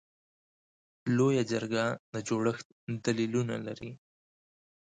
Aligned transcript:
لویه 1.17 1.43
جرګه 1.51 1.85
د 2.13 2.15
جوړښت 2.27 2.65
دلیلونه 3.05 3.55
لري. 3.65 3.91